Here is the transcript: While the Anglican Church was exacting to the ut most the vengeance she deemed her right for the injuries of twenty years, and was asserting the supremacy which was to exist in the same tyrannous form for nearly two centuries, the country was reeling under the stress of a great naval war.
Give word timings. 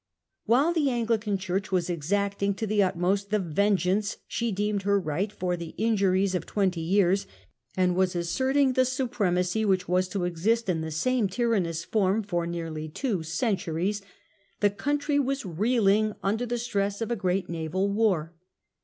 While 0.47 0.73
the 0.73 0.89
Anglican 0.89 1.37
Church 1.37 1.71
was 1.71 1.87
exacting 1.87 2.55
to 2.55 2.65
the 2.65 2.81
ut 2.81 2.97
most 2.97 3.29
the 3.29 3.37
vengeance 3.37 4.17
she 4.25 4.51
deemed 4.51 4.81
her 4.81 4.99
right 4.99 5.31
for 5.31 5.55
the 5.55 5.75
injuries 5.77 6.33
of 6.33 6.47
twenty 6.47 6.81
years, 6.81 7.27
and 7.77 7.95
was 7.95 8.15
asserting 8.15 8.73
the 8.73 8.83
supremacy 8.83 9.63
which 9.63 9.87
was 9.87 10.07
to 10.07 10.23
exist 10.23 10.69
in 10.69 10.81
the 10.81 10.89
same 10.89 11.29
tyrannous 11.29 11.83
form 11.85 12.23
for 12.23 12.47
nearly 12.47 12.89
two 12.89 13.21
centuries, 13.21 14.01
the 14.59 14.71
country 14.71 15.19
was 15.19 15.45
reeling 15.45 16.13
under 16.23 16.47
the 16.47 16.57
stress 16.57 16.99
of 17.01 17.11
a 17.11 17.15
great 17.15 17.47
naval 17.47 17.87
war. 17.87 18.33